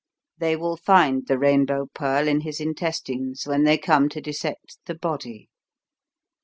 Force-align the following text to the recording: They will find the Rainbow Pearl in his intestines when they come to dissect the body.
They 0.39 0.55
will 0.55 0.77
find 0.77 1.27
the 1.27 1.37
Rainbow 1.37 1.85
Pearl 1.93 2.27
in 2.27 2.41
his 2.41 2.59
intestines 2.59 3.45
when 3.45 3.65
they 3.65 3.77
come 3.77 4.09
to 4.09 4.19
dissect 4.19 4.79
the 4.87 4.95
body. 4.95 5.47